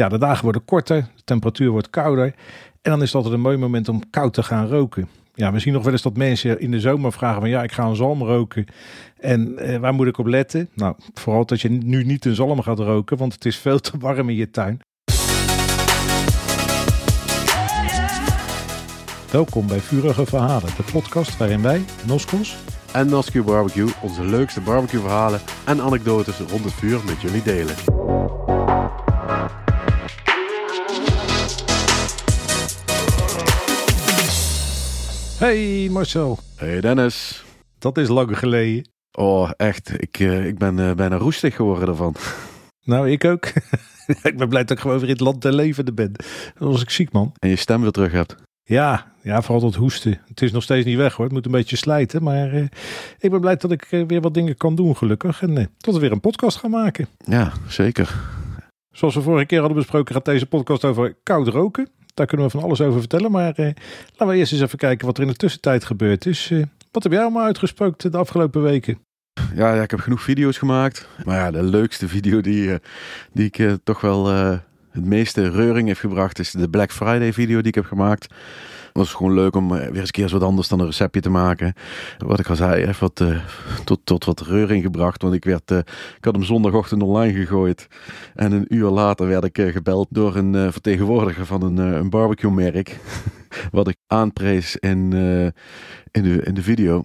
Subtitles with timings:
[0.00, 2.34] Ja, de dagen worden korter, de temperatuur wordt kouder.
[2.82, 5.08] En dan is het altijd een mooi moment om koud te gaan roken.
[5.34, 7.72] Ja, we zien nog wel eens dat mensen in de zomer vragen van ja, ik
[7.72, 8.66] ga een zalm roken.
[9.18, 10.68] En eh, waar moet ik op letten?
[10.74, 13.92] Nou, vooral dat je nu niet een zalm gaat roken, want het is veel te
[13.98, 14.80] warm in je tuin.
[19.30, 22.56] Welkom bij Vurige Verhalen, de podcast waarin wij, Noskos,
[22.92, 27.74] en Nascu Barbecue onze leukste barbecue verhalen en anekdotes rond het vuur met jullie delen.
[35.40, 36.38] Hey Marcel.
[36.56, 37.44] Hey Dennis.
[37.78, 38.88] Dat is lang geleden.
[39.12, 40.02] Oh, echt.
[40.02, 42.14] Ik, uh, ik ben uh, bijna roestig geworden ervan.
[42.84, 43.46] Nou, ik ook.
[44.30, 46.12] ik ben blij dat ik gewoon weer in het land der levende ben.
[46.58, 47.32] Dan was ik ziek, man.
[47.38, 48.34] En je stem weer terug hebt.
[48.62, 50.20] Ja, ja, vooral dat hoesten.
[50.28, 51.24] Het is nog steeds niet weg hoor.
[51.24, 52.22] Het moet een beetje slijten.
[52.22, 52.66] Maar uh,
[53.18, 55.42] ik ben blij dat ik weer wat dingen kan doen, gelukkig.
[55.42, 57.08] En tot we weer een podcast gaan maken.
[57.18, 58.14] Ja, zeker.
[58.92, 61.88] Zoals we vorige keer hadden besproken, gaat deze podcast over koud roken.
[62.20, 63.30] Daar kunnen we van alles over vertellen.
[63.30, 63.66] Maar uh,
[64.10, 66.50] laten we eerst eens even kijken wat er in de tussentijd gebeurd is.
[66.50, 68.98] Uh, wat heb jij allemaal uitgespookt de afgelopen weken?
[69.54, 71.08] Ja, ja, ik heb genoeg video's gemaakt.
[71.24, 72.74] Maar ja, de leukste video die, uh,
[73.32, 74.26] die ik toch wel
[74.90, 78.34] het meeste reuring heeft gebracht is de Black Friday video die ik heb gemaakt.
[78.92, 81.74] Was gewoon leuk om weer eens een keer wat anders dan een receptje te maken.
[82.18, 83.40] Wat ik al zei, even wat, uh,
[83.84, 85.22] tot, tot wat reuring gebracht.
[85.22, 85.78] Want ik, werd, uh,
[86.16, 87.88] ik had hem zondagochtend online gegooid.
[88.34, 92.98] En een uur later werd ik gebeld door een vertegenwoordiger van een, een barbecue merk.
[93.72, 95.12] wat ik aanprees in,
[96.10, 97.04] in, de, in de video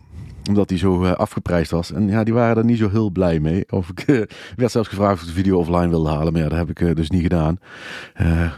[0.50, 1.92] omdat hij zo afgeprijsd was.
[1.92, 3.64] En ja, die waren er niet zo heel blij mee.
[3.70, 4.06] Of ik
[4.56, 6.34] werd zelfs gevraagd of ik de video offline wilde halen.
[6.34, 7.60] Maar ja, dat heb ik dus niet gedaan.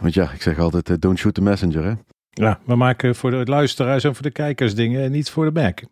[0.02, 1.84] want ja, ik zeg altijd, don't shoot the messenger.
[1.84, 1.94] Hè?
[2.38, 5.52] Ja, we maken voor de luisteraars en voor de kijkers dingen en niet voor de
[5.52, 5.90] merken.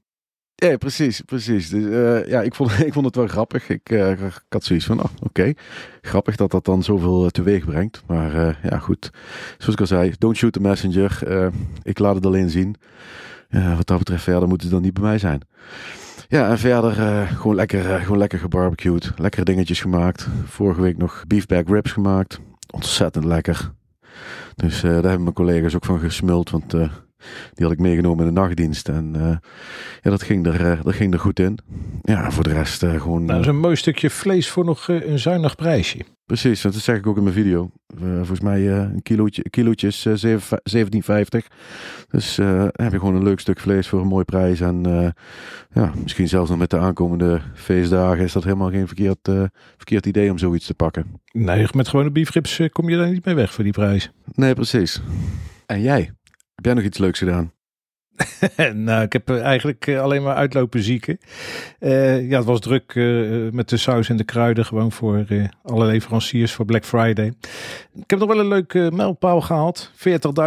[0.55, 1.69] Ja, precies, precies.
[1.69, 3.69] Dus, uh, ja, ik vond, ik vond het wel grappig.
[3.69, 5.53] Ik, uh, ik had zoiets van, oh, oké,
[6.01, 8.03] grappig dat dat dan zoveel uh, teweeg brengt.
[8.07, 9.09] Maar ja, goed.
[9.57, 11.19] Zoals ik al zei, don't shoot the messenger.
[11.83, 12.75] ik laat het alleen zien.
[13.49, 15.41] wat dat betreft, verder moet het dan niet bij mij zijn.
[16.27, 16.91] Ja, en verder
[17.27, 19.11] gewoon, lekker, gewoon lekker gebarbecued.
[19.15, 20.27] Lekkere dingetjes gemaakt.
[20.45, 22.39] Vorige week nog beefback ribs gemaakt.
[22.71, 23.73] Ontzettend lekker.
[24.55, 26.91] Dus uh, daar hebben mijn collega's ook van gesmuld, want uh,
[27.53, 28.89] die had ik meegenomen in de nachtdienst.
[28.89, 29.21] En uh,
[30.01, 31.59] ja, dat ging, er, dat ging er goed in.
[32.01, 33.19] Ja, voor de rest gewoon...
[33.19, 35.99] Nou, dat is een mooi stukje vlees voor nog een zuinig prijsje.
[36.25, 37.71] Precies, dat zeg ik ook in mijn video.
[37.97, 40.13] volgens mij een kilootje, kilootje is 17,50.
[42.09, 42.35] Dus
[42.71, 44.61] heb je gewoon een leuk stuk vlees voor een mooi prijs.
[44.61, 45.13] En
[45.73, 49.29] ja, misschien zelfs nog met de aankomende feestdagen is dat helemaal geen verkeerd,
[49.77, 51.05] verkeerd idee om zoiets te pakken.
[51.31, 54.11] Nee, met gewone beefrips kom je daar niet mee weg voor die prijs.
[54.31, 55.01] Nee, precies.
[55.65, 56.11] En jij?
[56.55, 57.53] Heb jij nog iets leuks gedaan?
[58.73, 61.17] nou, ik heb eigenlijk alleen maar uitlopen zieken.
[61.79, 64.65] Uh, ja, het was druk uh, met de saus en de kruiden.
[64.65, 67.33] Gewoon voor uh, alle leveranciers voor Black Friday.
[67.93, 69.91] Ik heb nog wel een leuke mijlpaal gehaald.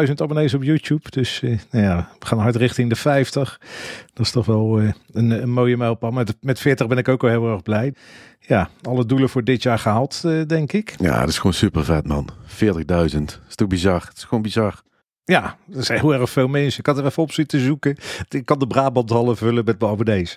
[0.06, 1.10] 40.000 abonnees op YouTube.
[1.10, 3.60] Dus nou ja, we gaan hard richting de 50.
[4.14, 4.94] Dat is toch wel een,
[5.30, 6.10] een, mooie mijlpaal.
[6.10, 7.94] Met, met 40 ben ik ook wel heel erg blij.
[8.40, 10.94] Ja, alle doelen voor dit jaar gehaald, denk ik.
[10.98, 12.28] Ja, dat is gewoon super vet, man.
[12.46, 12.84] 40.000.
[12.84, 14.04] Dat is toch bizar?
[14.08, 14.82] Het is gewoon bizar.
[15.28, 16.80] Ja, er zijn heel erg veel mensen.
[16.80, 17.96] Ik had er even op zitten zoeken.
[18.28, 20.34] Ik kan de Brabanthallen vullen met mijn abonnees.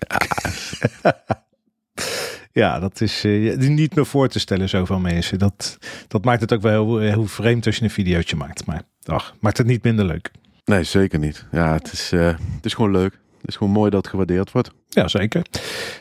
[1.03, 1.23] Ja.
[2.61, 5.39] ja, dat is uh, niet meer voor te stellen, zoveel mensen.
[5.39, 8.65] Dat, dat maakt het ook wel heel, heel vreemd als je een videootje maakt.
[8.65, 10.31] Maar ach, maakt het niet minder leuk.
[10.65, 11.45] Nee, zeker niet.
[11.51, 12.25] Ja, het is, uh,
[12.55, 13.19] het is gewoon leuk.
[13.37, 14.71] Het is gewoon mooi dat het gewaardeerd wordt.
[14.87, 15.45] Ja, zeker.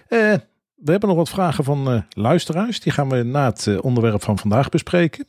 [0.09, 0.35] Uh,
[0.75, 2.81] we hebben nog wat vragen van luisteraars.
[2.81, 5.27] Die gaan we na het onderwerp van vandaag bespreken.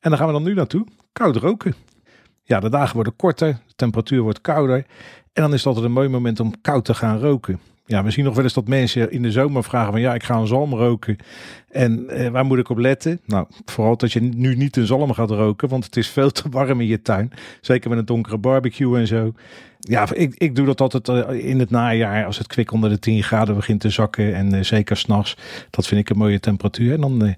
[0.00, 0.86] En daar gaan we dan nu naartoe.
[1.12, 1.74] Koud roken.
[2.48, 4.86] Ja, de dagen worden korter, de temperatuur wordt kouder.
[5.32, 7.60] En dan is altijd een mooi moment om koud te gaan roken.
[7.86, 10.22] Ja, we zien nog wel eens dat mensen in de zomer vragen van ja, ik
[10.22, 11.16] ga een zalm roken.
[11.70, 13.20] En eh, waar moet ik op letten?
[13.24, 16.48] Nou, vooral dat je nu niet een zalm gaat roken, want het is veel te
[16.50, 17.32] warm in je tuin.
[17.60, 19.32] Zeker met een donkere barbecue en zo.
[19.78, 22.98] Ja, ik, ik doe dat altijd uh, in het najaar als het kwik onder de
[22.98, 24.34] 10 graden begint te zakken.
[24.34, 25.36] En uh, zeker s'nachts.
[25.70, 26.92] Dat vind ik een mooie temperatuur.
[26.92, 27.34] En dan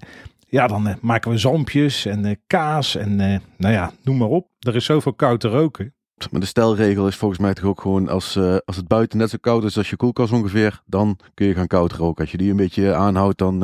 [0.51, 4.27] ja, dan uh, maken we zalmpjes en uh, kaas en uh, nou ja, noem maar
[4.27, 4.47] op.
[4.59, 5.93] Er is zoveel koud te roken.
[6.31, 9.37] Maar de stelregel is volgens mij toch ook gewoon als, als het buiten net zo
[9.41, 12.21] koud is als je koelkast ongeveer, dan kun je gaan koud roken.
[12.21, 13.59] Als je die een beetje aanhoudt, dan,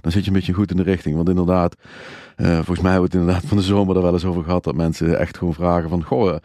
[0.00, 1.16] dan zit je een beetje goed in de richting.
[1.16, 1.74] Want inderdaad,
[2.36, 4.74] volgens mij hebben we het inderdaad van de zomer er wel eens over gehad dat
[4.74, 6.36] mensen echt gewoon vragen van, goh,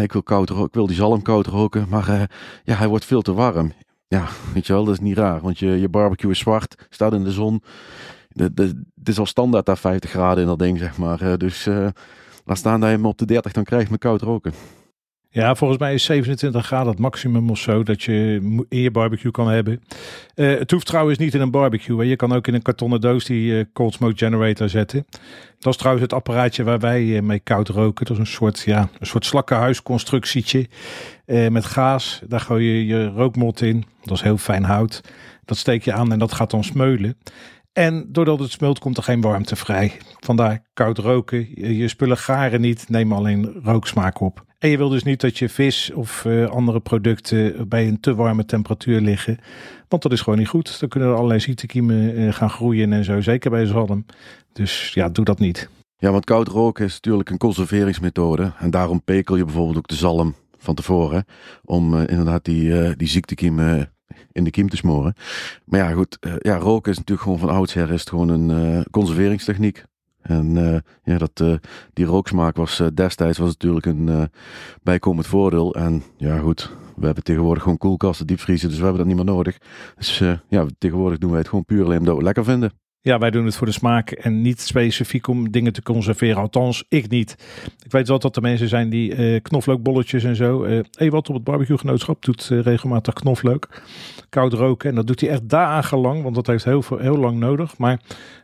[0.00, 2.30] ik wil koud roken, ik wil die zalm koud roken, maar
[2.64, 3.72] ja, hij wordt veel te warm.
[4.08, 7.12] Ja, weet je wel, dat is niet raar, want je, je barbecue is zwart, staat
[7.12, 7.62] in de zon
[8.34, 11.38] het is al standaard daar 50 graden in dat ding, zeg maar.
[11.38, 11.88] dus uh,
[12.44, 14.52] laat staan dat je op de 30 dan krijgt met koud roken.
[15.34, 19.30] Ja, volgens mij is 27 graden het maximum of zo dat je in je barbecue
[19.30, 19.82] kan hebben.
[20.34, 22.06] Uh, het hoeft trouwens niet in een barbecue.
[22.06, 25.06] Je kan ook in een kartonnen doos die uh, cold smoke generator zetten.
[25.58, 28.04] Dat is trouwens het apparaatje waar wij mee koud roken.
[28.04, 30.68] Dat is een soort, ja, een soort slakkenhuisconstructietje
[31.26, 32.20] met gaas.
[32.26, 33.84] Daar gooi je je rookmot in.
[34.02, 35.00] Dat is heel fijn hout.
[35.44, 37.16] Dat steek je aan en dat gaat dan smeulen.
[37.72, 39.92] En doordat het smult komt er geen warmte vrij.
[40.18, 41.48] Vandaar koud roken.
[41.76, 44.44] Je spullen garen niet, neem alleen rooksmaak op.
[44.58, 48.14] En je wil dus niet dat je vis of uh, andere producten bij een te
[48.14, 49.38] warme temperatuur liggen.
[49.88, 50.80] Want dat is gewoon niet goed.
[50.80, 53.20] Dan kunnen er allerlei ziektekiemen uh, gaan groeien en zo.
[53.20, 54.06] Zeker bij zalm.
[54.52, 55.68] Dus ja, doe dat niet.
[55.96, 58.52] Ja, want koud roken is natuurlijk een conserveringsmethode.
[58.58, 61.24] En daarom pekel je bijvoorbeeld ook de zalm van tevoren.
[61.64, 63.91] Om uh, inderdaad die, die ziektekiemen
[64.32, 65.14] in de kiem te smoren.
[65.64, 66.18] Maar ja, goed.
[66.38, 69.84] ja, roken is natuurlijk gewoon van oudsher is het gewoon een conserveringstechniek.
[70.22, 71.60] En uh, ja, dat,
[71.92, 74.30] die rooksmaak was destijds was natuurlijk een
[74.82, 75.74] bijkomend voordeel.
[75.74, 79.34] En ja, goed, we hebben tegenwoordig gewoon koelkasten, diepvriezen, dus we hebben dat niet meer
[79.34, 79.58] nodig.
[79.96, 82.72] Dus ja, tegenwoordig doen wij het gewoon puur alleen omdat we lekker vinden.
[83.04, 86.36] Ja, wij doen het voor de smaak en niet specifiek om dingen te conserveren.
[86.36, 87.36] Althans, ik niet.
[87.84, 90.64] Ik weet wel dat er mensen zijn die uh, knoflookbolletjes en zo.
[90.64, 93.68] Uh, wat op het barbecue-genootschap doet uh, regelmatig knoflook.
[94.28, 94.88] Koud roken.
[94.88, 97.78] En dat doet hij echt dagenlang, want dat heeft heel, heel lang nodig.
[97.78, 98.00] Maar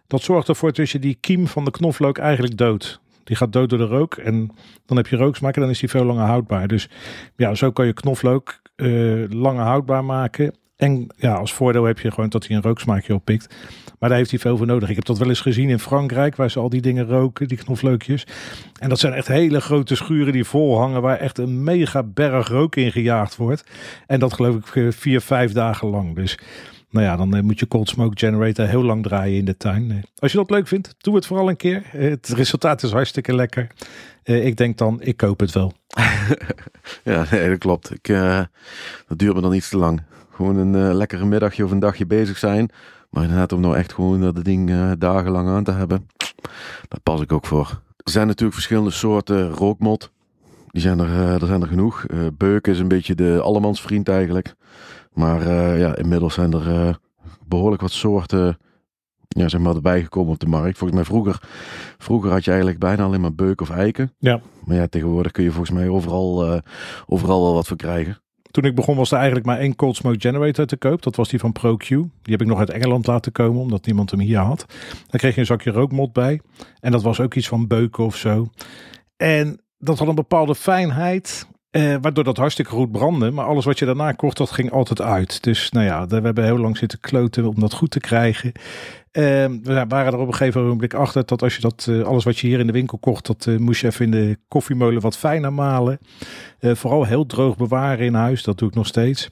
[0.06, 3.00] dat zorgt ervoor dat je die kiem van de knoflook eigenlijk dood.
[3.25, 4.50] Die gaat dood door de rook en
[4.87, 6.69] dan heb je rooksmaak en dan is die veel langer houdbaar.
[6.69, 6.88] Dus
[7.37, 8.60] ja, zo kan je knoflook
[9.28, 10.55] langer houdbaar maken.
[10.79, 13.55] En ja, als voordeel heb je gewoon dat hij een rooksmaakje oppikt.
[13.99, 14.89] Maar daar heeft hij veel voor nodig.
[14.89, 17.59] Ik heb dat wel eens gezien in Frankrijk, waar ze al die dingen roken, die
[17.59, 18.27] knoflookjes.
[18.79, 22.49] En dat zijn echt hele grote schuren die vol hangen, waar echt een mega berg
[22.49, 23.65] rook in gejaagd wordt.
[24.07, 26.15] En dat geloof ik eh, vier, vijf dagen lang.
[26.15, 26.39] Dus
[26.91, 29.91] nou ja, dan eh, moet je cold smoke generator heel lang draaien in de tuin.
[29.91, 31.83] Eh, als je dat leuk vindt, doe het vooral een keer.
[31.87, 33.67] Het resultaat is hartstikke lekker.
[34.23, 35.73] Ik denk dan, ik koop het wel.
[37.05, 37.95] ja, dat klopt.
[37.95, 38.07] Ik,
[39.09, 40.03] dat duurt me dan iets te lang.
[40.38, 42.70] Gewoon een lekkere middagje of een dagje bezig zijn.
[43.11, 46.08] Maar inderdaad, om nou echt gewoon dat ding uh, dagenlang aan te hebben,
[46.88, 47.81] daar pas ik ook voor.
[47.96, 50.11] Er zijn natuurlijk verschillende soorten rookmot.
[50.67, 52.05] Die zijn er, uh, er zijn er genoeg.
[52.08, 54.55] Uh, beuk is een beetje de allemansvriend eigenlijk.
[55.12, 55.49] Maar
[55.79, 56.99] ja, inmiddels zijn er
[57.46, 58.58] behoorlijk wat soorten
[59.29, 60.79] ja, zeg maar, erbij gekomen op de markt.
[60.79, 61.41] Volgens mij vroeger,
[61.99, 64.12] vroeger had je eigenlijk bijna alleen maar beuk of eiken.
[64.19, 64.41] Ja.
[64.64, 66.62] Maar ja, tegenwoordig kun je volgens mij overal,
[67.06, 68.20] overal wel wat voor krijgen.
[68.58, 71.02] Toen ik begon was er eigenlijk maar één cold smoke generator te koop.
[71.02, 71.87] Dat was die van ProQ.
[71.88, 74.64] Die heb ik nog uit Engeland laten komen, omdat niemand hem hier had.
[74.88, 76.40] Dan kreeg je een zakje rookmot bij.
[76.81, 78.49] En dat was ook iets van beuken of zo.
[79.16, 81.46] En dat had een bepaalde fijnheid.
[81.70, 83.31] Eh, waardoor dat hartstikke goed brandde.
[83.31, 85.43] Maar alles wat je daarna kocht, dat ging altijd uit.
[85.43, 88.53] Dus nou ja, we hebben heel lang zitten kloten om dat goed te krijgen.
[89.12, 89.25] Uh,
[89.62, 92.38] we waren er op een gegeven moment achter dat als je dat, uh, alles wat
[92.38, 95.17] je hier in de winkel kocht, dat uh, moest je even in de koffiemolen wat
[95.17, 95.99] fijner malen.
[96.59, 99.29] Eh, vooral heel droog bewaren in huis, dat doe ik nog steeds.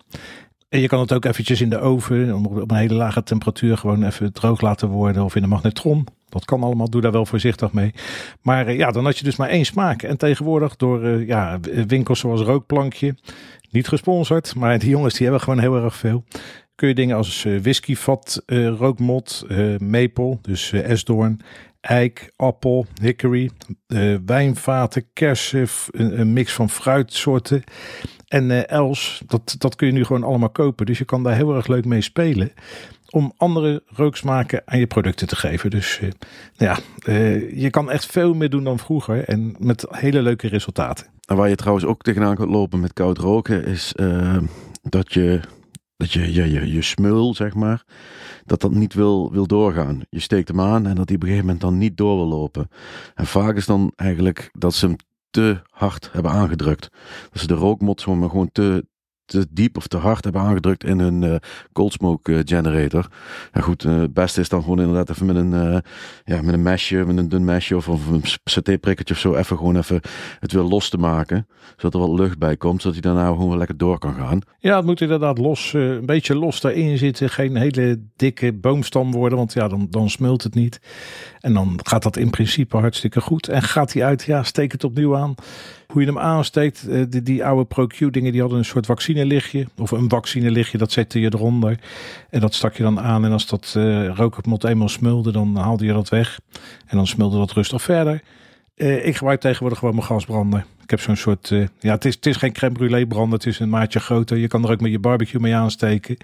[0.69, 4.05] En je kan het ook eventjes in de oven, op een hele lage temperatuur, gewoon
[4.05, 5.25] even droog laten worden.
[5.25, 6.06] Of in de magnetron.
[6.28, 7.94] Dat kan allemaal, doe daar wel voorzichtig mee.
[8.43, 10.02] Maar ja, dan had je dus maar één smaak.
[10.02, 13.14] En tegenwoordig door ja, winkels zoals Rookplankje,
[13.70, 16.25] niet gesponsord, maar die jongens die hebben gewoon heel erg veel
[16.76, 18.43] kun je dingen als uh, whiskyvat,
[18.78, 19.46] rookmot,
[19.78, 21.40] maple, dus esdoorn,
[21.81, 23.50] eik, appel, hickory,
[24.26, 27.64] wijnvaten, kersen, een, een, mix van fruitsoorten
[28.28, 29.23] en els.
[29.26, 30.87] Dat, dat kun je nu gewoon allemaal kopen.
[30.87, 32.52] Dus je kan daar heel erg leuk mee spelen
[33.11, 35.70] om andere rooksmaken aan je producten te geven.
[35.70, 36.00] Dus
[36.56, 36.79] nou ja,
[37.55, 41.07] je kan echt veel meer doen dan vroeger en met hele leuke resultaten.
[41.26, 43.95] En waar je trouwens ook tegenaan kunt lopen met koud roken is
[44.83, 45.40] dat je
[45.97, 47.85] dat je, je, je, je smul, zeg maar,
[48.45, 50.00] dat dat niet wil, wil doorgaan.
[50.09, 52.26] Je steekt hem aan en dat die op een gegeven moment dan niet door wil
[52.26, 52.69] lopen.
[53.14, 54.97] En vaak is dan eigenlijk dat ze hem
[55.31, 56.88] te hard hebben aangedrukt.
[57.31, 58.87] Dat ze de rookmot gewoon te,
[59.26, 61.35] te diep of te hard hebben aangedrukt in hun uh,
[61.73, 63.09] cold smoke uh, generator.
[63.52, 65.83] Ja goed, uh, het beste is dan gewoon inderdaad even met een,
[66.25, 69.76] ja, met een mesje, met een dun mesje of, een satéprikkertje of zo, even gewoon
[69.76, 70.00] even
[70.40, 71.47] het weer los te maken.
[71.76, 74.40] Zodat er wat lucht bij komt, zodat hij daarna gewoon lekker door kan gaan.
[74.59, 77.30] Ja, het moet inderdaad los, een beetje los daarin zitten.
[77.30, 80.80] Geen hele dikke boomstam worden, want ja, dan, dan smult het niet.
[81.40, 83.49] En dan gaat dat in principe hartstikke goed.
[83.49, 85.35] En gaat hij uit, ja, steek het opnieuw aan.
[85.97, 89.67] Hoe je hem aansteekt, die, die oude ProQ dingen, die hadden een soort vaccin vaccinelichtje
[89.76, 91.79] of een vaccinelichtje, dat zette je eronder.
[92.31, 95.85] En dat stak je dan aan en als dat uh, rookmot eenmaal smulde, dan haalde
[95.85, 96.41] je dat weg.
[96.87, 98.23] En dan smulde dat rustig verder.
[98.76, 100.64] Uh, ik gebruik tegenwoordig gewoon mijn gasbrander.
[100.83, 103.47] Ik heb zo'n soort, uh, ja het is, het is geen crème brûlée brander, het
[103.47, 104.37] is een maatje groter.
[104.37, 106.16] Je kan er ook met je barbecue mee aansteken.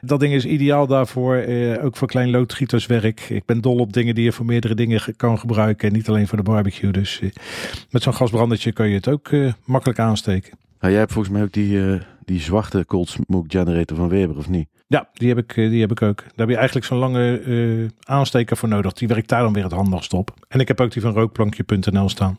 [0.00, 3.20] Dat ding is ideaal daarvoor, uh, ook voor klein loodgieterswerk.
[3.20, 6.28] Ik ben dol op dingen die je voor meerdere dingen kan gebruiken en niet alleen
[6.28, 6.90] voor de barbecue.
[6.90, 7.20] Dus
[7.90, 9.30] met zo'n gasbrandertje kan je het ook
[9.64, 10.58] makkelijk aansteken.
[10.82, 14.36] Nou, jij hebt volgens mij ook die, eh, die zwarte cold smoke generator van Weber,
[14.36, 14.68] of niet?
[14.92, 16.16] Ja, die heb ik, eh, die heb ik ook.
[16.16, 18.92] Daar heb je eigenlijk zo'n lange eh, aansteker voor nodig.
[18.92, 20.34] Die werkt daar dan weer het handigst op.
[20.48, 22.38] En ik heb ook die van rookplankje.nl staan.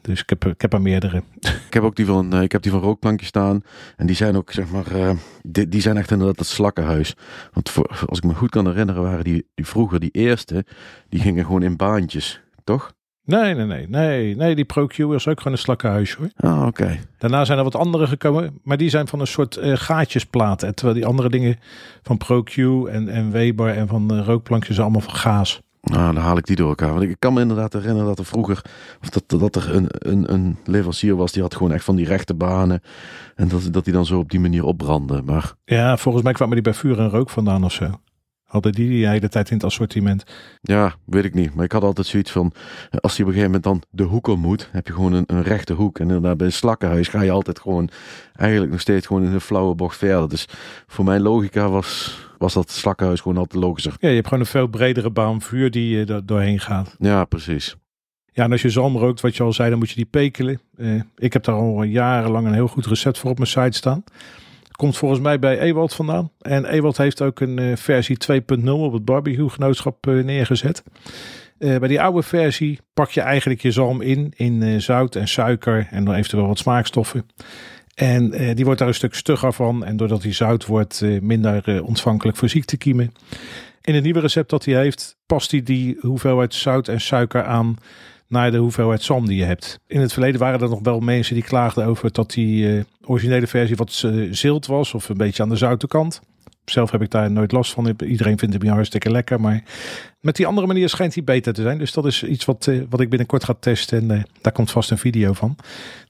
[0.00, 1.22] Dus ik heb, ik heb er meerdere.
[1.40, 3.62] Ik heb ook die van, eh, ik heb die van Rookplankje staan.
[3.96, 7.16] En die zijn ook, zeg maar, die, die zijn echt inderdaad het slakkenhuis.
[7.52, 7.72] Want
[8.06, 10.64] als ik me goed kan herinneren, waren die, die vroeger, die eerste,
[11.08, 12.92] die gingen gewoon in baantjes, toch?
[13.24, 13.88] Nee, nee, nee.
[13.88, 16.28] Nee, nee die ProQ is ook gewoon een slakkenhuis hoor.
[16.36, 16.98] Ah, oké.
[17.18, 18.60] Daarna zijn er wat andere gekomen.
[18.62, 20.74] Maar die zijn van een soort eh, gaatjesplaten.
[20.74, 21.58] Terwijl die andere dingen
[22.02, 22.56] van ProQ
[22.90, 25.62] en, en Weber en van de rookplankjes zijn allemaal van gaas.
[25.84, 26.92] Nou, dan haal ik die door elkaar.
[26.92, 28.62] Want ik kan me inderdaad herinneren dat er vroeger,
[29.02, 32.06] of dat, dat er een, een, een leverancier was, die had gewoon echt van die
[32.06, 32.82] rechte banen.
[33.34, 35.22] En dat, dat die dan zo op die manier opbrandde.
[35.22, 37.90] Maar Ja, volgens mij kwamen die bij vuur en rook vandaan of zo.
[38.54, 40.24] Hadden die die hele tijd in het assortiment.
[40.60, 41.54] ja, weet ik niet.
[41.54, 42.52] Maar ik had altijd zoiets van,
[42.90, 45.12] eh, als je op een gegeven moment dan de hoek om moet, heb je gewoon
[45.12, 45.98] een, een rechte hoek.
[45.98, 47.88] En inderdaad bij een slakkenhuis ga je altijd gewoon,
[48.36, 50.28] eigenlijk nog steeds gewoon in een flauwe bocht verder.
[50.28, 50.48] Dus
[50.86, 53.94] voor mijn logica was, was dat slakkenhuis gewoon altijd logischer.
[53.98, 56.96] Ja, je hebt gewoon een veel bredere baan vuur die je er doorheen gaat.
[56.98, 57.76] Ja, precies.
[58.32, 60.60] Ja, en als je zalm rookt, wat je al zei, dan moet je die pekelen.
[60.76, 64.04] Eh, ik heb daar al jarenlang een heel goed recept voor op mijn site staan.
[64.76, 66.30] Komt volgens mij bij Ewald vandaan.
[66.40, 70.82] En Ewald heeft ook een eh, versie 2.0 op het barbecue genootschap eh, neergezet.
[71.58, 75.88] Eh, bij die oude versie pak je eigenlijk je zalm in, in zout en suiker
[75.90, 77.26] en dan eventueel wat smaakstoffen.
[77.94, 79.84] En die wordt daar een stuk stugger van.
[79.84, 83.12] En doordat die zout wordt, minder ontvankelijk voor ziektekiemen.
[83.80, 87.76] In het nieuwe recept dat hij heeft, past hij die hoeveelheid zout en suiker aan
[88.28, 89.80] naar de hoeveelheid zalm die je hebt.
[89.86, 93.46] In het verleden waren er nog wel mensen die klaagden over dat die eh, originele
[93.46, 96.20] versie wat eh, zilt was of een beetje aan de zoute kant.
[96.64, 97.96] Zelf heb ik daar nooit last van.
[98.06, 99.40] Iedereen vindt hem hartstikke lekker.
[99.40, 99.62] Maar
[100.20, 101.78] met die andere manier schijnt hij beter te zijn.
[101.78, 104.10] Dus dat is iets wat, eh, wat ik binnenkort ga testen.
[104.10, 105.56] En daar komt vast een video van.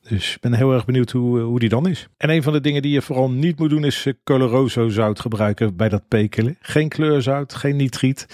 [0.08, 2.08] Dus ik ben heel erg benieuwd hoe, hoe die dan is.
[2.16, 5.76] En een van de dingen die je vooral niet moet doen is Coloroso zout gebruiken
[5.76, 6.56] bij dat pekelen.
[6.60, 8.26] Geen kleurzout, geen nitriet.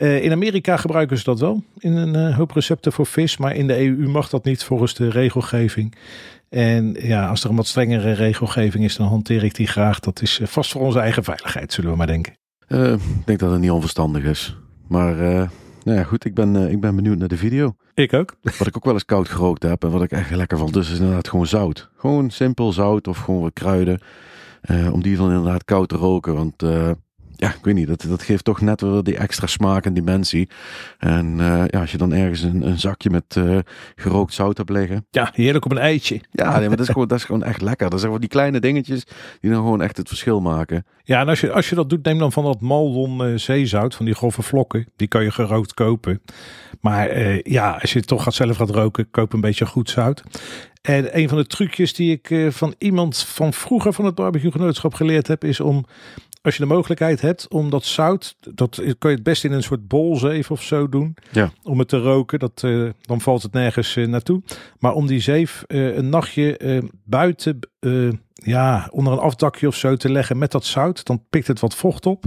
[0.00, 3.36] Eh, in Amerika gebruiken ze dat wel in een eh, hoop recepten voor vis.
[3.36, 5.94] Maar in de EU mag dat niet volgens de regelgeving.
[6.48, 10.00] En ja, als er een wat strengere regelgeving is, dan hanteer ik die graag.
[10.00, 12.32] Dat is eh, vast voor onze eigen veiligheid, zullen we maar denken.
[12.68, 14.56] Ik denk dat het niet onverstandig is.
[14.88, 15.16] Maar
[15.84, 17.74] nou ja, goed, ik ben, ik ben benieuwd naar de video.
[17.94, 18.36] Ik ook.
[18.58, 20.90] Wat ik ook wel eens koud gerookt heb en wat ik echt lekker vond, dus
[20.92, 21.90] is inderdaad gewoon zout.
[21.96, 24.00] Gewoon simpel zout of gewoon wat kruiden.
[24.92, 26.34] om die dan inderdaad koud te roken.
[26.34, 26.62] Want
[27.40, 30.48] ja, ik weet niet, dat, dat geeft toch net weer die extra smaak en dimensie.
[30.98, 33.58] En eh, ja, als je dan ergens een, een zakje met eh,
[33.96, 35.06] gerookt zout hebt liggen.
[35.10, 36.20] Ja, heerlijk op een eitje.
[36.30, 37.90] Ja, nee, maar dat is, gewoon, dat is gewoon echt lekker.
[37.90, 39.04] Dat zijn gewoon die kleine dingetjes
[39.40, 40.86] die dan gewoon echt het verschil maken.
[41.02, 43.94] Ja, en als je, als je dat doet, neem dan van dat Maldon eh, zeezout,
[43.94, 44.86] van die grove vlokken.
[44.96, 46.22] Die kan je gerookt kopen.
[46.80, 47.18] Maar
[47.50, 50.22] ja, als je het toch gaat zelf gaat roken, koop een beetje goed zout.
[50.82, 54.94] En een van de trucjes die ik van iemand van vroeger van het barbecue genootschap
[54.94, 55.84] geleerd heb, is om,
[56.42, 59.62] als je de mogelijkheid hebt om dat zout, dat kan je het best in een
[59.62, 61.16] soort bolzeef of zo doen.
[61.32, 61.50] Ja.
[61.62, 64.42] Om het te roken, dat, eh, dan valt het nergens eh, naartoe.
[64.78, 67.58] Maar om die zeef eh, een nachtje buiten,
[68.34, 71.74] ja, onder een afdakje of zo te leggen met dat zout, dan pikt het wat
[71.74, 72.24] vocht op.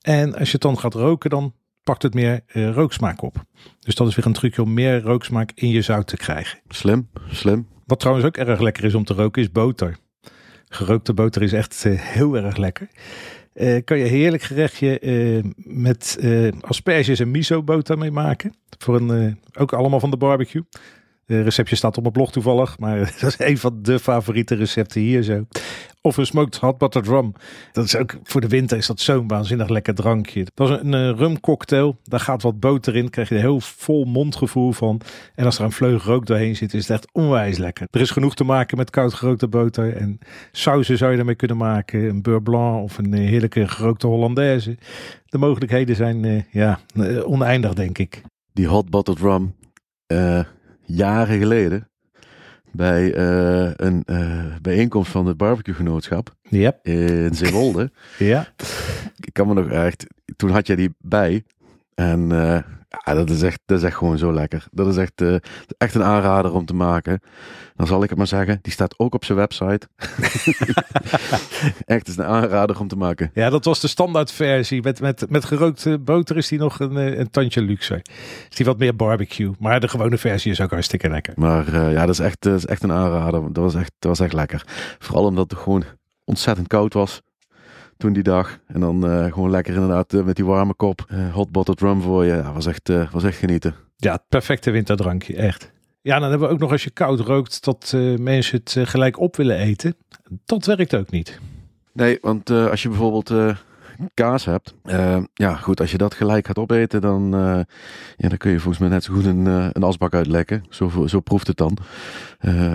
[0.00, 3.44] En als je het dan gaat roken, dan pakt het meer rooksmaak op.
[3.80, 6.60] Dus dat is weer een trucje om meer rooksmaak in je zout te krijgen.
[6.68, 7.68] Slim, slim.
[7.86, 9.96] Wat trouwens ook erg lekker is om te roken, is boter.
[10.68, 12.88] Gerookte boter is echt heel erg lekker.
[13.58, 18.54] Eh, kan je heerlijk gerechtje eh, met eh, asperges en miso boter mee maken.
[18.78, 20.62] Voor een, ook allemaal van de barbecue.
[21.26, 25.00] Het receptje staat op mijn blog toevallig, maar dat is een van de favoriete recepten
[25.00, 25.46] hier zo.
[26.02, 27.32] Of een smoked hot buttered rum.
[27.72, 30.46] Dat is ook voor de winter is dat zo'n waanzinnig lekker drankje.
[30.54, 31.98] Dat is een, een rumcocktail.
[32.04, 33.10] Daar gaat wat boter in.
[33.10, 35.00] Krijg je een heel vol mondgevoel van.
[35.34, 37.86] En als er een vleug rook doorheen zit, is het echt onwijs lekker.
[37.90, 39.96] Er is genoeg te maken met koud gerookte boter.
[39.96, 40.18] En
[40.52, 42.08] sauzen zou je ermee kunnen maken.
[42.08, 44.78] Een beurre blanc of een eh, heerlijke gerookte Hollandaise.
[45.26, 48.22] De mogelijkheden zijn eh, ja, eh, oneindig, denk ik.
[48.52, 49.54] Die hot bottled rum.
[50.06, 50.40] eh,
[50.82, 51.88] jaren geleden.
[52.72, 56.34] Bij eh, een eh, bijeenkomst van het barbecue genootschap.
[56.42, 57.90] Ja, In Zeewolde.
[58.18, 58.48] ja.
[59.20, 60.06] ik kan me nog echt,
[60.36, 61.44] toen had jij die bij.
[61.94, 64.66] En eh, ja, dat, is echt, dat is echt gewoon zo lekker.
[64.70, 65.34] Dat is echt, eh,
[65.78, 67.20] echt een aanrader om te maken.
[67.76, 69.88] Dan zal ik het maar zeggen, die staat ook op zijn website.
[71.84, 73.30] echt is een aanrader om te maken.
[73.34, 74.82] Ja, dat was de standaardversie.
[74.82, 78.02] Met, met, met gerookte boter is die nog een, eh, een tandje luxe.
[78.50, 79.52] Is die wat meer barbecue.
[79.58, 81.32] Maar de gewone versie is ook hartstikke lekker.
[81.36, 83.52] Maar eh, ja, dat is, echt, dat is echt een aanrader.
[83.52, 84.64] Dat was echt, dat was echt lekker.
[84.98, 85.84] Vooral omdat het gewoon
[86.24, 87.22] ontzettend koud was
[87.98, 88.58] toen die dag.
[88.66, 91.04] En dan eh, gewoon lekker inderdaad eh, met die warme kop.
[91.08, 92.34] eh, hot bottled rum voor je.
[92.34, 93.74] Ja, was echt, was echt genieten.
[93.96, 95.72] Ja, het perfecte winterdrankje, echt.
[96.00, 98.86] Ja, dan hebben we ook nog als je koud rookt dat uh, mensen het uh,
[98.86, 99.94] gelijk op willen eten.
[100.44, 101.40] Dat werkt ook niet.
[101.92, 103.56] Nee, want uh, als je bijvoorbeeld
[104.14, 104.74] kaas hebt.
[105.34, 107.30] ja, goed, als je dat gelijk gaat opeten, dan,
[108.16, 110.64] ja, dan kun je volgens mij net zo goed een, een asbak uitlekken.
[110.68, 111.78] Zo, zo proeft het dan.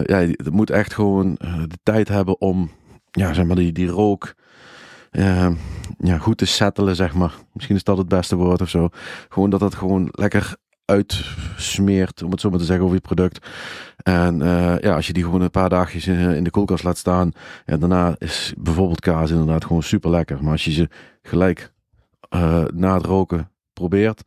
[0.06, 1.34] ja, het moet echt gewoon
[1.68, 2.72] de tijd hebben om,
[3.12, 4.34] ja, zeg maar, die, die rook
[5.98, 7.34] ja, goed te settelen, zeg maar.
[7.54, 8.90] Misschien is dat het beste woord of zo.
[9.30, 10.56] Gewoon dat het gewoon lekker
[10.86, 13.48] uitsmeert, om het zo maar te zeggen, over je product.
[13.98, 16.98] En uh, ja, als je die gewoon een paar dagjes in, in de koelkast laat
[16.98, 17.32] staan,
[17.66, 20.44] en daarna is bijvoorbeeld kaas inderdaad gewoon super lekker.
[20.44, 20.90] Maar als je ze
[21.22, 21.74] gelijk
[22.36, 24.24] uh, na het roken probeert,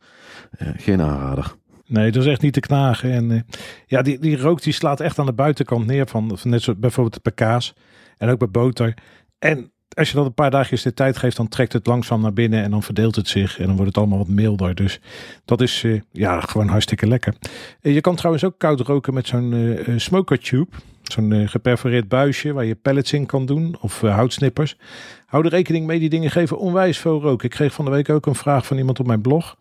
[0.57, 1.55] geen aanrader.
[1.85, 3.11] Nee, dat is echt niet te knagen.
[3.11, 3.45] En
[3.85, 6.79] ja, die, die rook die slaat echt aan de buitenkant neer van, van net zoals
[6.79, 7.73] bijvoorbeeld bij kaas
[8.17, 8.93] en ook bij boter.
[9.39, 12.33] En als je dat een paar dagjes de tijd geeft, dan trekt het langzaam naar
[12.33, 14.75] binnen en dan verdeelt het zich en dan wordt het allemaal wat milder.
[14.75, 14.99] Dus
[15.45, 17.33] dat is uh, ja, gewoon hartstikke lekker.
[17.81, 20.67] Uh, je kan trouwens ook koud roken met zo'n uh, smoker tube.
[21.03, 24.77] Zo'n geperforeerd buisje waar je pellets in kan doen of houtsnippers.
[25.25, 27.43] Hou er rekening mee, die dingen geven onwijs veel rook.
[27.43, 29.55] Ik kreeg van de week ook een vraag van iemand op mijn blog.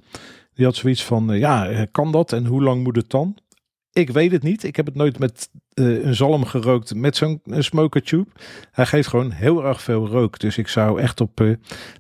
[0.55, 3.37] Die had zoiets van, ja, kan dat en hoe lang moet het dan?
[3.97, 4.65] Ik weet het niet.
[4.65, 8.27] Ik heb het nooit met uh, een zalm gerookt met zo'n smoker tube.
[8.71, 10.39] Hij geeft gewoon heel erg veel rook.
[10.39, 11.55] Dus ik zou echt op uh,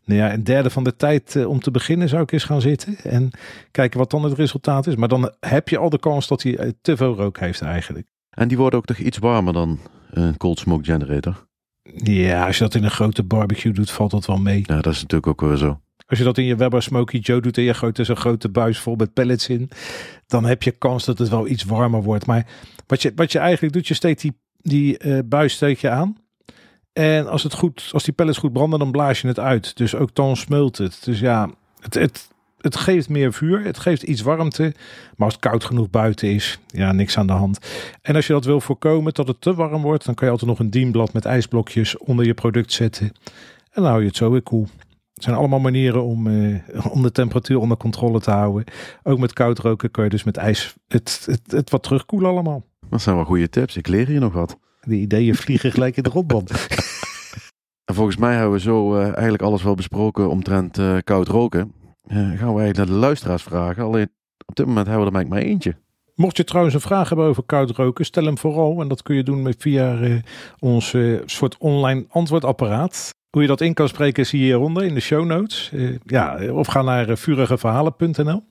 [0.04, 2.60] nou ja, een derde van de tijd uh, om te beginnen zou ik eens gaan
[2.60, 2.96] zitten.
[2.98, 3.30] En
[3.70, 4.96] kijken wat dan het resultaat is.
[4.96, 8.06] Maar dan heb je al de kans dat hij te veel rook heeft eigenlijk.
[8.30, 9.78] En die worden ook toch iets warmer dan
[10.10, 11.46] een cold smoke generator?
[11.94, 14.62] Ja, als je dat in een grote barbecue doet, valt dat wel mee.
[14.66, 15.80] Ja, dat is natuurlijk ook weer zo.
[16.06, 18.48] Als je dat in je Weber Smoky Joe doet en je gooit er zo'n grote
[18.48, 19.70] buis vol met pellets in,
[20.26, 22.26] dan heb je kans dat het wel iets warmer wordt.
[22.26, 22.46] Maar
[22.86, 24.32] wat je, wat je eigenlijk doet, je steekt die,
[24.62, 26.16] die uh, buis steek je aan.
[26.92, 29.76] En als, het goed, als die pellets goed branden, dan blaas je het uit.
[29.76, 31.04] Dus ook dan smult het.
[31.04, 32.28] Dus ja, het, het,
[32.60, 33.64] het geeft meer vuur.
[33.64, 34.62] Het geeft iets warmte.
[35.16, 37.58] Maar als het koud genoeg buiten is, ja, niks aan de hand.
[38.02, 40.50] En als je dat wil voorkomen dat het te warm wordt, dan kan je altijd
[40.50, 43.06] nog een dienblad met ijsblokjes onder je product zetten.
[43.70, 44.66] En dan hou je het zo weer koel.
[45.16, 48.64] Het zijn allemaal manieren om, uh, om de temperatuur onder controle te houden.
[49.02, 52.64] Ook met koud roken kun je dus met ijs het, het, het wat terugkoelen allemaal.
[52.90, 53.76] Dat zijn wel goede tips.
[53.76, 54.58] Ik leer hier nog wat.
[54.80, 56.50] Die ideeën vliegen gelijk in de rotband.
[57.88, 61.72] en volgens mij hebben we zo uh, eigenlijk alles wel besproken omtrent uh, koud roken.
[62.08, 63.84] gaan we eigenlijk naar de luisteraars vragen.
[63.84, 64.10] Alleen
[64.46, 65.76] op dit moment hebben we er maar eentje.
[66.14, 68.80] Mocht je trouwens een vraag hebben over koud roken, stel hem vooral.
[68.80, 70.20] En dat kun je doen met via
[70.58, 73.14] ons soort online antwoordapparaat.
[73.36, 75.70] Hoe je dat in kan spreken zie je hieronder in de show notes.
[75.74, 78.42] Uh, ja, of ga naar uh, vurigeverhalen.nl.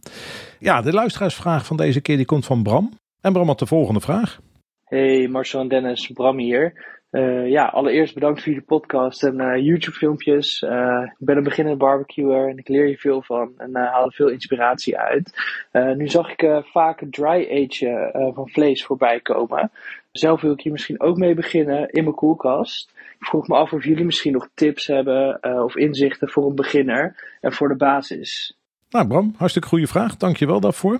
[0.59, 2.99] Ja, de luisteraarsvraag van deze keer die komt van Bram.
[3.21, 4.39] En Bram had de volgende vraag.
[4.83, 6.73] Hey Marcel en Dennis, Bram hier.
[7.11, 10.61] Uh, ja, allereerst bedankt voor jullie podcast en YouTube filmpjes.
[10.61, 14.97] ik ben een beginnende barbecuer en ik leer hier veel van en haal veel inspiratie
[14.97, 15.33] uit.
[15.71, 19.71] nu zag ik vaak dry age van vlees voorbij komen.
[20.11, 22.93] Zelf wil ik hier misschien ook mee beginnen in mijn koelkast.
[23.19, 26.55] Ik vroeg me af of jullie misschien nog tips hebben uh, of inzichten voor een
[26.55, 28.57] beginner en voor de basis.
[28.89, 30.17] Nou Bram, hartstikke goede vraag.
[30.17, 30.99] Dankjewel daarvoor.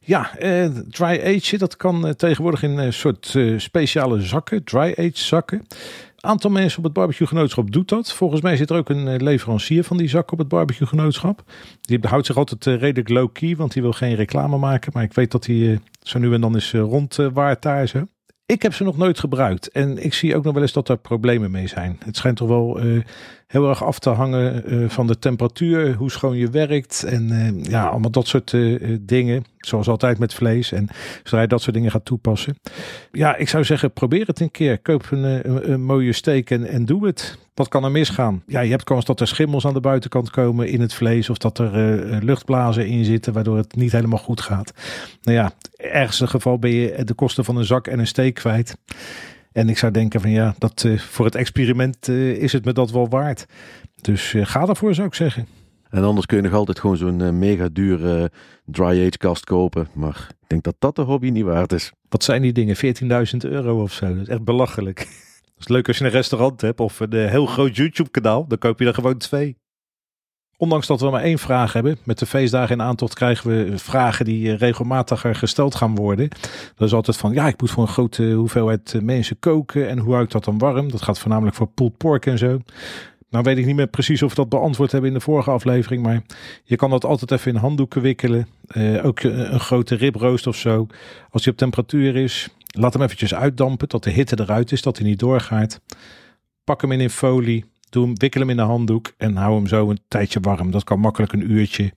[0.00, 5.10] Ja, eh, dry age, dat kan uh, tegenwoordig in een soort speciale zakken, dry age
[5.12, 5.66] zakken.
[6.20, 8.12] Aantal mensen op het barbecue genootschap doet dat.
[8.12, 11.42] Volgens mij zit er ook een leverancier van die zak op het barbecue genootschap.
[11.80, 14.90] Die houdt zich altijd redelijk low key, want die wil geen reclame maken.
[14.94, 18.06] Maar ik weet dat hij zo nu en dan is rondwaard daar zo.
[18.50, 19.68] Ik heb ze nog nooit gebruikt.
[19.68, 21.98] En ik zie ook nog wel eens dat er problemen mee zijn.
[22.04, 23.04] Het schijnt toch wel uh,
[23.50, 27.02] heel erg af te hangen uh, van de temperatuur, hoe schoon je werkt.
[27.02, 28.56] En uh, ja, allemaal dat soort
[29.00, 29.44] dingen.
[29.58, 30.72] Zoals altijd met vlees.
[30.72, 30.88] En
[31.22, 32.56] zodra je dat soort dingen gaat toepassen.
[33.12, 34.78] Ja, ik zou zeggen, probeer het een keer.
[34.78, 37.38] Koop een, een, mooie steek en, doe het.
[37.54, 38.42] Wat kan er misgaan?
[38.46, 41.30] Ja, je hebt kans dat er schimmels aan de buitenkant komen in het vlees.
[41.30, 44.72] Of dat er luchtblazen in zitten, waardoor het niet helemaal goed gaat.
[45.22, 48.76] Nou ja, ergste geval ben je de kosten van een zak en een steek kwijt.
[49.52, 52.72] En ik zou denken van ja, dat, uh, voor het experiment uh, is het me
[52.72, 53.46] dat wel waard.
[54.00, 55.46] Dus ga daarvoor zou ik zeggen.
[55.90, 58.30] En anders kun je nog altijd gewoon zo'n mega dure
[58.64, 59.88] dry age kast kopen.
[59.94, 61.92] Maar ik denk dat dat de hobby niet waard is.
[62.08, 62.76] Wat zijn die dingen?
[62.76, 64.08] 14.000 euro of zo.
[64.08, 64.98] Dat is echt belachelijk
[65.58, 68.46] is leuk als je een restaurant hebt of een heel groot YouTube kanaal.
[68.46, 69.56] Dan koop je er gewoon twee.
[70.60, 74.24] Ondanks dat we maar één vraag hebben, met de feestdagen in aantocht krijgen we vragen
[74.24, 76.28] die regelmatiger gesteld gaan worden.
[76.76, 80.12] Dat is altijd van, ja, ik moet voor een grote hoeveelheid mensen koken en hoe
[80.12, 80.90] hou ik dat dan warm?
[80.90, 82.58] Dat gaat voornamelijk voor pulled pork en zo.
[83.30, 86.02] Nou weet ik niet meer precies of we dat beantwoord hebben in de vorige aflevering,
[86.02, 86.22] maar
[86.64, 88.48] je kan dat altijd even in handdoeken wikkelen.
[88.76, 90.86] Uh, ook een grote ribroost of zo.
[91.30, 94.98] Als die op temperatuur is, Laat hem eventjes uitdampen tot de hitte eruit is, dat
[94.98, 95.80] hij niet doorgaat.
[96.64, 97.64] Pak hem in in folie.
[97.90, 100.70] Doe hem, wikkel hem in een handdoek en hou hem zo een tijdje warm.
[100.70, 101.92] Dat kan makkelijk een uurtje.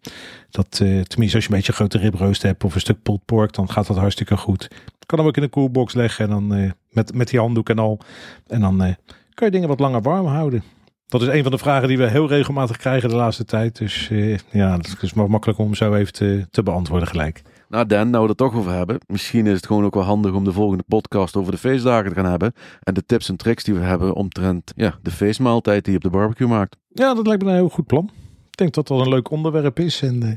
[0.49, 3.53] Dat, uh, tenminste, als je een beetje grote ribroost hebt of een stuk pulled pork,
[3.53, 4.67] dan gaat dat hartstikke goed.
[5.05, 7.79] Kan hem ook in een koelbox leggen en dan eh, met, met die handdoek en
[7.79, 7.99] al.
[8.47, 8.93] En dan eh,
[9.33, 10.63] kan je dingen wat langer warm houden.
[11.07, 13.77] Dat is een van de vragen die we heel regelmatig krijgen de laatste tijd.
[13.77, 17.41] Dus eh, ja, het is makkelijk om zo even te, te beantwoorden gelijk.
[17.69, 18.97] Nou Dan, nou we het toch over hebben.
[19.07, 22.15] Misschien is het gewoon ook wel handig om de volgende podcast over de feestdagen te
[22.15, 22.53] gaan hebben.
[22.83, 26.03] En de tips en tricks die we hebben omtrent ja, de feestmaaltijd die je op
[26.03, 26.77] de barbecue maakt.
[26.87, 28.11] Ja, dat lijkt me een heel goed plan.
[28.49, 30.01] Ik denk dat dat een leuk onderwerp is.
[30.01, 30.31] En uh,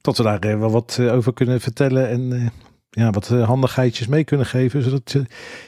[0.00, 2.08] dat we daar uh, wel wat uh, over kunnen vertellen.
[2.08, 2.52] En
[2.90, 4.82] ja, wat handigheidjes mee kunnen geven.
[4.82, 5.16] Zodat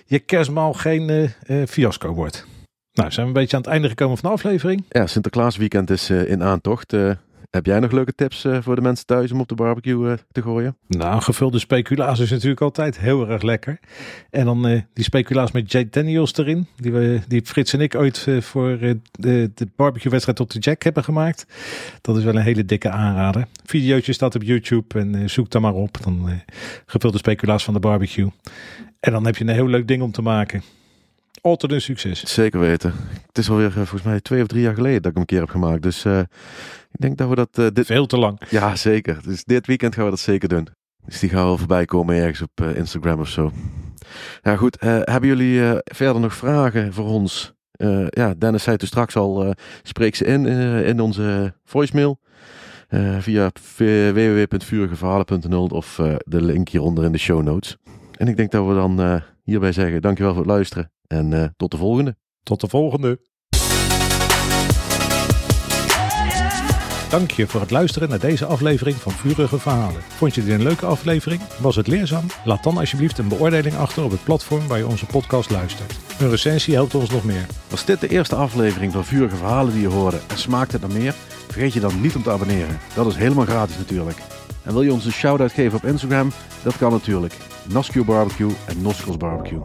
[0.06, 1.30] je kerstmaal geen
[1.68, 2.46] fiasco wordt.
[2.92, 4.84] Nou, zijn we een beetje aan het einde gekomen van de aflevering.
[4.88, 6.94] Ja, Sinterklaasweekend is in aantocht.
[7.52, 10.12] Heb jij nog leuke tips uh, voor de mensen thuis om op de barbecue uh,
[10.32, 10.76] te gooien?
[10.86, 13.78] Nou, gevulde speculaas is natuurlijk altijd heel erg lekker.
[14.30, 16.66] En dan uh, die speculaas met Jay Daniels erin.
[16.76, 20.82] Die, we, die Frits en ik ooit voor de, de barbecue wedstrijd op de Jack
[20.82, 21.46] hebben gemaakt.
[22.00, 23.46] Dat is wel een hele dikke aanrader.
[23.64, 25.98] Videootje staat op YouTube en zoek daar maar op.
[26.02, 26.30] Dan
[26.86, 28.30] gevulde speculaas van de barbecue.
[29.00, 30.62] En dan heb je een heel leuk ding om te maken
[31.40, 32.20] altijd een succes.
[32.34, 32.94] Zeker weten.
[33.26, 35.40] Het is alweer volgens mij twee of drie jaar geleden dat ik hem een keer
[35.40, 35.82] heb gemaakt.
[35.82, 36.18] Dus uh,
[36.90, 37.58] ik denk dat we dat...
[37.58, 37.86] Uh, dit...
[37.86, 38.40] Veel te lang.
[38.50, 39.20] Ja, zeker.
[39.22, 40.68] Dus dit weekend gaan we dat zeker doen.
[41.04, 43.52] Dus die gaan wel voorbij komen ergens op uh, Instagram of zo.
[44.42, 47.52] Nou goed, hebben jullie verder nog vragen voor ons?
[48.08, 50.46] ja, Dennis zei toen straks al, spreek ze in
[50.84, 52.20] in onze voicemail.
[53.18, 57.76] via www.vurigeverhalen.nl of de link hieronder in de show notes.
[58.16, 60.92] En ik denk dat we dan hierbij zeggen, dankjewel voor het luisteren.
[61.06, 62.16] En tot de volgende.
[62.42, 63.20] Tot de volgende.
[67.12, 70.00] Dank je voor het luisteren naar deze aflevering van Vurige Verhalen.
[70.08, 71.40] Vond je dit een leuke aflevering?
[71.60, 72.26] Was het leerzaam?
[72.44, 75.98] Laat dan alsjeblieft een beoordeling achter op het platform waar je onze podcast luistert.
[76.18, 77.46] Een recensie helpt ons nog meer.
[77.68, 80.92] Was dit de eerste aflevering van Vurige Verhalen die je hoorde en smaakt het naar
[80.92, 81.14] meer?
[81.48, 82.78] Vergeet je dan niet om te abonneren.
[82.94, 84.18] Dat is helemaal gratis natuurlijk.
[84.62, 86.30] En wil je ons een shout-out geven op Instagram?
[86.62, 87.36] Dat kan natuurlijk.
[87.68, 89.60] Nascu Barbecue en Noskels Barbecue.